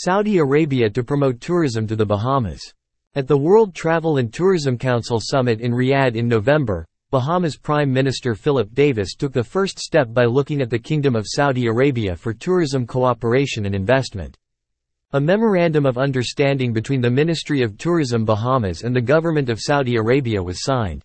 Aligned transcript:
Saudi 0.00 0.38
Arabia 0.38 0.88
to 0.88 1.02
promote 1.02 1.40
tourism 1.40 1.84
to 1.84 1.96
the 1.96 2.06
Bahamas. 2.06 2.72
At 3.16 3.26
the 3.26 3.36
World 3.36 3.74
Travel 3.74 4.18
and 4.18 4.32
Tourism 4.32 4.78
Council 4.78 5.18
Summit 5.20 5.60
in 5.60 5.72
Riyadh 5.72 6.14
in 6.14 6.28
November, 6.28 6.86
Bahamas 7.10 7.56
Prime 7.56 7.92
Minister 7.92 8.36
Philip 8.36 8.72
Davis 8.74 9.16
took 9.16 9.32
the 9.32 9.42
first 9.42 9.80
step 9.80 10.14
by 10.14 10.24
looking 10.24 10.62
at 10.62 10.70
the 10.70 10.78
Kingdom 10.78 11.16
of 11.16 11.26
Saudi 11.26 11.66
Arabia 11.66 12.14
for 12.14 12.32
tourism 12.32 12.86
cooperation 12.86 13.66
and 13.66 13.74
investment. 13.74 14.36
A 15.14 15.20
memorandum 15.20 15.84
of 15.84 15.98
understanding 15.98 16.72
between 16.72 17.00
the 17.00 17.10
Ministry 17.10 17.62
of 17.62 17.76
Tourism 17.76 18.24
Bahamas 18.24 18.84
and 18.84 18.94
the 18.94 19.00
Government 19.00 19.48
of 19.48 19.58
Saudi 19.58 19.96
Arabia 19.96 20.40
was 20.40 20.62
signed. 20.62 21.02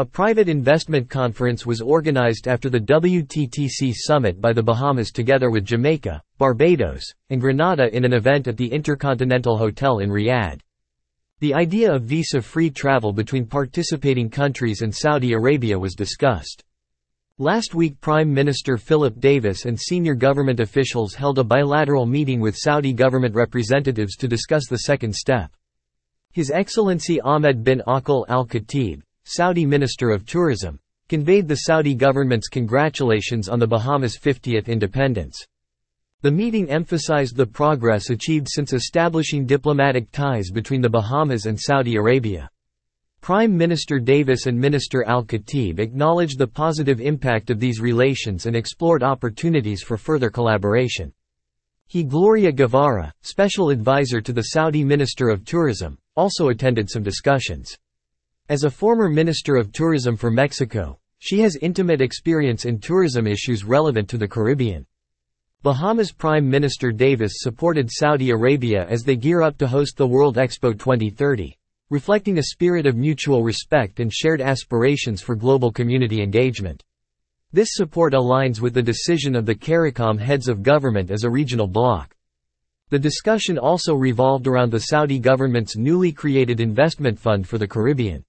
A 0.00 0.04
private 0.04 0.48
investment 0.48 1.10
conference 1.10 1.66
was 1.66 1.80
organized 1.80 2.46
after 2.46 2.70
the 2.70 2.78
WTTC 2.78 3.92
summit 3.92 4.40
by 4.40 4.52
the 4.52 4.62
Bahamas 4.62 5.10
together 5.10 5.50
with 5.50 5.64
Jamaica, 5.64 6.22
Barbados, 6.38 7.02
and 7.30 7.40
Grenada 7.40 7.92
in 7.92 8.04
an 8.04 8.12
event 8.12 8.46
at 8.46 8.56
the 8.56 8.68
Intercontinental 8.68 9.58
Hotel 9.58 9.98
in 9.98 10.08
Riyadh. 10.08 10.60
The 11.40 11.52
idea 11.52 11.92
of 11.92 12.04
visa-free 12.04 12.70
travel 12.70 13.12
between 13.12 13.44
participating 13.44 14.30
countries 14.30 14.82
and 14.82 14.94
Saudi 14.94 15.32
Arabia 15.32 15.76
was 15.76 15.96
discussed. 15.96 16.62
Last 17.38 17.74
week 17.74 18.00
Prime 18.00 18.32
Minister 18.32 18.76
Philip 18.76 19.18
Davis 19.18 19.64
and 19.64 19.76
senior 19.76 20.14
government 20.14 20.60
officials 20.60 21.14
held 21.14 21.40
a 21.40 21.44
bilateral 21.44 22.06
meeting 22.06 22.38
with 22.38 22.56
Saudi 22.56 22.92
government 22.92 23.34
representatives 23.34 24.14
to 24.18 24.28
discuss 24.28 24.68
the 24.68 24.78
second 24.78 25.12
step. 25.12 25.50
His 26.30 26.52
Excellency 26.52 27.20
Ahmed 27.22 27.64
bin 27.64 27.82
Aqil 27.88 28.26
al-Khatib, 28.28 29.02
Saudi 29.30 29.66
Minister 29.66 30.08
of 30.08 30.24
Tourism, 30.24 30.80
conveyed 31.10 31.46
the 31.46 31.56
Saudi 31.56 31.94
government's 31.94 32.48
congratulations 32.48 33.46
on 33.46 33.58
the 33.58 33.66
Bahamas' 33.66 34.16
50th 34.16 34.68
independence. 34.68 35.36
The 36.22 36.30
meeting 36.30 36.70
emphasized 36.70 37.36
the 37.36 37.44
progress 37.44 38.08
achieved 38.08 38.46
since 38.48 38.72
establishing 38.72 39.44
diplomatic 39.44 40.10
ties 40.12 40.50
between 40.50 40.80
the 40.80 40.88
Bahamas 40.88 41.44
and 41.44 41.60
Saudi 41.60 41.96
Arabia. 41.96 42.48
Prime 43.20 43.54
Minister 43.54 44.00
Davis 44.00 44.46
and 44.46 44.58
Minister 44.58 45.04
Al-Khatib 45.04 45.78
acknowledged 45.78 46.38
the 46.38 46.46
positive 46.46 46.98
impact 46.98 47.50
of 47.50 47.60
these 47.60 47.82
relations 47.82 48.46
and 48.46 48.56
explored 48.56 49.02
opportunities 49.02 49.82
for 49.82 49.98
further 49.98 50.30
collaboration. 50.30 51.12
He 51.86 52.02
Gloria 52.02 52.50
Guevara, 52.50 53.12
special 53.20 53.68
advisor 53.68 54.22
to 54.22 54.32
the 54.32 54.54
Saudi 54.54 54.84
Minister 54.84 55.28
of 55.28 55.44
Tourism, 55.44 55.98
also 56.16 56.48
attended 56.48 56.88
some 56.88 57.02
discussions. 57.02 57.76
As 58.50 58.64
a 58.64 58.70
former 58.70 59.10
Minister 59.10 59.56
of 59.56 59.72
Tourism 59.72 60.16
for 60.16 60.30
Mexico, 60.30 60.98
she 61.18 61.40
has 61.40 61.56
intimate 61.56 62.00
experience 62.00 62.64
in 62.64 62.78
tourism 62.78 63.26
issues 63.26 63.62
relevant 63.62 64.08
to 64.08 64.16
the 64.16 64.26
Caribbean. 64.26 64.86
Bahamas 65.62 66.12
Prime 66.12 66.48
Minister 66.48 66.90
Davis 66.90 67.40
supported 67.40 67.90
Saudi 67.90 68.30
Arabia 68.30 68.86
as 68.88 69.02
they 69.02 69.16
gear 69.16 69.42
up 69.42 69.58
to 69.58 69.66
host 69.66 69.98
the 69.98 70.06
World 70.06 70.36
Expo 70.36 70.72
2030 70.72 71.54
reflecting 71.90 72.38
a 72.38 72.42
spirit 72.44 72.86
of 72.86 72.96
mutual 72.96 73.42
respect 73.42 74.00
and 74.00 74.12
shared 74.12 74.40
aspirations 74.40 75.20
for 75.20 75.34
global 75.34 75.70
community 75.70 76.22
engagement. 76.22 76.82
This 77.52 77.68
support 77.72 78.14
aligns 78.14 78.60
with 78.60 78.72
the 78.72 78.82
decision 78.82 79.34
of 79.36 79.44
the 79.44 79.54
CARICOM 79.54 80.18
heads 80.18 80.48
of 80.48 80.62
government 80.62 81.10
as 81.10 81.24
a 81.24 81.30
regional 81.30 81.66
bloc. 81.66 82.14
The 82.88 82.98
discussion 82.98 83.58
also 83.58 83.94
revolved 83.94 84.46
around 84.46 84.70
the 84.70 84.80
Saudi 84.80 85.18
government's 85.18 85.76
newly 85.76 86.12
created 86.12 86.60
investment 86.60 87.18
fund 87.18 87.46
for 87.46 87.58
the 87.58 87.68
Caribbean. 87.68 88.24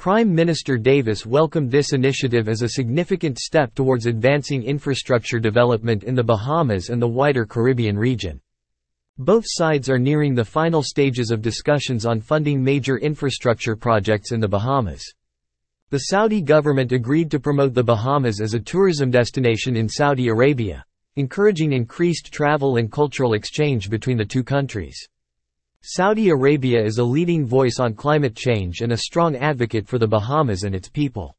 Prime 0.00 0.34
Minister 0.34 0.78
Davis 0.78 1.26
welcomed 1.26 1.70
this 1.70 1.92
initiative 1.92 2.48
as 2.48 2.62
a 2.62 2.70
significant 2.70 3.38
step 3.38 3.74
towards 3.74 4.06
advancing 4.06 4.62
infrastructure 4.62 5.38
development 5.38 6.04
in 6.04 6.14
the 6.14 6.24
Bahamas 6.24 6.88
and 6.88 7.02
the 7.02 7.06
wider 7.06 7.44
Caribbean 7.44 7.98
region. 7.98 8.40
Both 9.18 9.44
sides 9.46 9.90
are 9.90 9.98
nearing 9.98 10.34
the 10.34 10.42
final 10.42 10.82
stages 10.82 11.30
of 11.30 11.42
discussions 11.42 12.06
on 12.06 12.22
funding 12.22 12.64
major 12.64 12.96
infrastructure 12.96 13.76
projects 13.76 14.32
in 14.32 14.40
the 14.40 14.48
Bahamas. 14.48 15.04
The 15.90 15.98
Saudi 15.98 16.40
government 16.40 16.92
agreed 16.92 17.30
to 17.32 17.38
promote 17.38 17.74
the 17.74 17.84
Bahamas 17.84 18.40
as 18.40 18.54
a 18.54 18.58
tourism 18.58 19.10
destination 19.10 19.76
in 19.76 19.86
Saudi 19.86 20.28
Arabia, 20.28 20.82
encouraging 21.16 21.74
increased 21.74 22.32
travel 22.32 22.78
and 22.78 22.90
cultural 22.90 23.34
exchange 23.34 23.90
between 23.90 24.16
the 24.16 24.24
two 24.24 24.44
countries. 24.44 24.98
Saudi 25.82 26.28
Arabia 26.28 26.84
is 26.84 26.98
a 26.98 27.04
leading 27.04 27.46
voice 27.46 27.78
on 27.80 27.94
climate 27.94 28.36
change 28.36 28.82
and 28.82 28.92
a 28.92 28.98
strong 28.98 29.34
advocate 29.36 29.88
for 29.88 29.98
the 29.98 30.06
Bahamas 30.06 30.64
and 30.64 30.74
its 30.74 30.90
people. 30.90 31.34